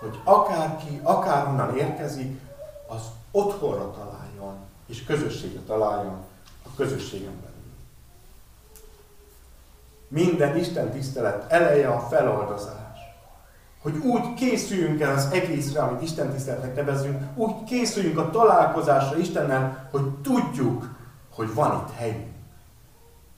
hogy 0.01 0.19
akárki, 0.25 1.01
akárhonnan 1.03 1.77
érkezik, 1.77 2.41
az 2.89 3.03
otthonra 3.31 3.91
találjon, 3.91 4.24
és 4.87 5.05
közösségre 5.05 5.61
találjon 5.61 6.25
a 6.65 6.69
közösségen 6.77 7.41
belül. 7.41 7.55
Minden 10.09 10.57
Isten 10.57 10.91
tisztelet 10.91 11.53
eleje 11.53 11.89
a 11.89 12.01
feloldozás. 12.01 12.99
Hogy 13.83 13.97
úgy 13.97 14.35
készüljünk 14.35 15.01
el 15.01 15.15
az 15.15 15.29
egészre, 15.33 15.83
amit 15.83 16.03
Isten 16.03 16.31
tiszteletnek 16.33 16.75
nevezünk, 16.75 17.23
úgy 17.35 17.65
készüljünk 17.65 18.19
a 18.19 18.31
találkozásra 18.31 19.17
Istennel, 19.17 19.89
hogy 19.91 20.09
tudjuk, 20.23 20.97
hogy 21.31 21.55
van 21.55 21.85
itt 21.87 21.95
helyünk. 21.95 22.33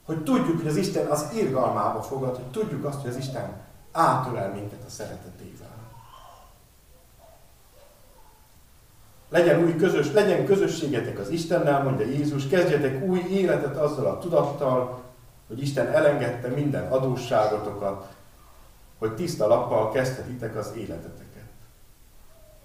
Hogy 0.04 0.22
tudjuk, 0.22 0.56
hogy 0.56 0.66
az 0.66 0.76
Isten 0.76 1.06
az 1.06 1.26
irgalmába 1.34 2.02
fogad, 2.02 2.36
hogy 2.36 2.50
tudjuk 2.50 2.84
azt, 2.84 3.00
hogy 3.00 3.10
az 3.10 3.16
Isten 3.16 3.64
átölel 3.92 4.52
minket 4.52 4.82
a 4.86 4.90
szeretetével. 4.90 5.65
Legyen 9.28 9.64
új 9.64 9.76
közös, 9.76 10.12
legyen 10.12 10.44
közösségetek 10.44 11.18
az 11.18 11.28
Istennel, 11.28 11.82
mondja 11.82 12.06
Jézus, 12.06 12.46
kezdjetek 12.46 13.02
új 13.02 13.18
életet 13.18 13.76
azzal 13.76 14.06
a 14.06 14.18
tudattal, 14.18 15.02
hogy 15.48 15.62
Isten 15.62 15.86
elengedte 15.86 16.48
minden 16.48 16.92
adósságotokat, 16.92 18.06
hogy 18.98 19.14
tiszta 19.14 19.46
lappal 19.46 19.90
kezdhetitek 19.90 20.56
az 20.56 20.72
életeteket. 20.76 21.44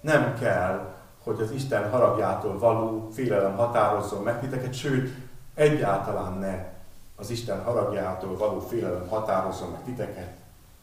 Nem 0.00 0.38
kell, 0.38 0.94
hogy 1.22 1.40
az 1.40 1.50
Isten 1.50 1.90
haragjától 1.90 2.58
való 2.58 3.10
félelem 3.14 3.56
határozzon 3.56 4.22
meg 4.22 4.40
titeket, 4.40 4.74
sőt, 4.74 5.14
egyáltalán 5.54 6.32
ne 6.38 6.72
az 7.16 7.30
Isten 7.30 7.62
haragjától 7.62 8.36
való 8.36 8.60
félelem 8.60 9.08
határozzon 9.08 9.70
meg 9.70 9.84
titeket, 9.84 10.30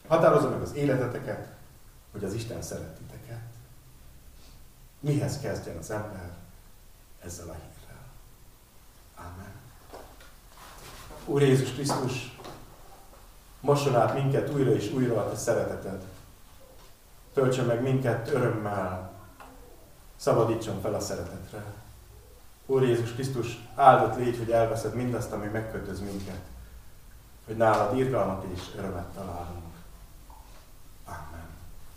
határozza 0.08 0.50
meg 0.50 0.62
az 0.62 0.76
életeteket, 0.76 1.48
hogy 2.12 2.24
az 2.24 2.34
Isten 2.34 2.62
szeret 2.62 2.98
titeket. 2.98 3.42
Mihez 5.00 5.40
kezdjen 5.40 5.78
az 5.78 5.92
ember 5.92 6.30
ezzel 7.20 7.50
a 7.50 7.54
hírrel? 7.54 8.04
Amen. 9.16 9.52
Úr 11.26 11.42
Jézus 11.42 11.72
Krisztus, 11.72 12.38
mosson 13.60 13.96
át 13.96 14.14
minket 14.14 14.50
újra 14.50 14.72
és 14.72 14.92
újra 14.92 15.26
a 15.26 15.30
te 15.30 15.36
szereteted. 15.36 16.04
Töltsön 17.34 17.66
meg 17.66 17.82
minket 17.82 18.30
örömmel, 18.30 19.12
szabadítson 20.16 20.82
fel 20.82 20.94
a 20.94 21.00
szeretetre. 21.00 21.64
Úr 22.66 22.84
Jézus 22.84 23.14
Krisztus, 23.14 23.68
áldott 23.76 24.18
légy, 24.18 24.38
hogy 24.38 24.52
elveszed 24.52 24.96
mindazt, 24.96 25.32
ami 25.32 25.48
megkötöz 25.48 26.00
minket, 26.00 26.42
hogy 27.46 27.58
nálad 27.58 27.98
irgalmat 27.98 28.46
és 28.54 28.62
örömet 28.76 29.08
találunk. 29.14 29.74
Amen. 31.06 31.49